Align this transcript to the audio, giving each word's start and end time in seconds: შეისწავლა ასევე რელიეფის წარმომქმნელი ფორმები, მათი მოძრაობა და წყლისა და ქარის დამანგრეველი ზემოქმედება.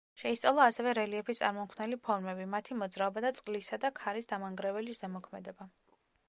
შეისწავლა 0.19 0.63
ასევე 0.69 0.93
რელიეფის 0.97 1.41
წარმომქმნელი 1.41 1.99
ფორმები, 2.07 2.47
მათი 2.55 2.77
მოძრაობა 2.79 3.23
და 3.27 3.31
წყლისა 3.41 3.81
და 3.85 3.93
ქარის 4.01 4.31
დამანგრეველი 4.33 4.99
ზემოქმედება. 5.03 5.71